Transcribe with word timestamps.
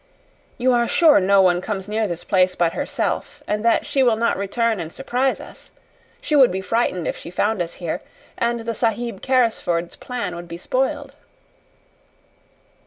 "You 0.57 0.73
are 0.73 0.87
sure 0.87 1.19
no 1.19 1.43
one 1.43 1.61
comes 1.61 1.87
near 1.87 2.07
this 2.07 2.23
place 2.23 2.55
but 2.55 2.73
herself, 2.73 3.43
and 3.47 3.63
that 3.63 3.85
she 3.85 4.01
will 4.01 4.15
not 4.15 4.35
return 4.35 4.79
and 4.79 4.91
surprise 4.91 5.39
us. 5.39 5.69
She 6.19 6.35
would 6.35 6.49
be 6.49 6.59
frightened 6.59 7.07
if 7.07 7.15
she 7.15 7.29
found 7.29 7.61
us 7.61 7.75
here, 7.75 8.01
and 8.35 8.61
the 8.61 8.73
Sahib 8.73 9.21
Carrisford's 9.21 9.95
plan 9.97 10.35
would 10.35 10.47
be 10.47 10.57
spoiled." 10.57 11.13